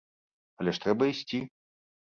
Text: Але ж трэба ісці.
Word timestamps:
Але 0.63 0.73
ж 0.77 0.81
трэба 0.87 1.11
ісці. 1.13 1.45